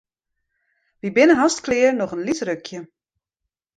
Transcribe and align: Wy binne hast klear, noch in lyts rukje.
Wy 1.01 1.09
binne 1.15 1.35
hast 1.39 1.63
klear, 1.65 1.91
noch 1.99 2.13
in 2.15 2.25
lyts 2.25 2.41
rukje. 2.47 2.79